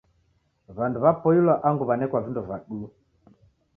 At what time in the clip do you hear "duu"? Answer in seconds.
2.67-2.87